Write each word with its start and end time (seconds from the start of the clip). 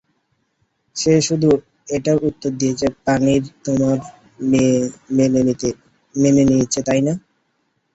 সে 0.95 1.13
শুধু 1.27 1.49
এটার 1.87 2.17
উত্তর 2.27 2.51
দিয়েছে 2.59 2.87
পনির, 3.03 3.43
তোমার 3.65 3.97
মেয়ে 4.49 4.75
মেনে 6.15 6.43
নিয়েছে, 6.49 6.79
তাই 6.87 7.01
না? 7.07 7.13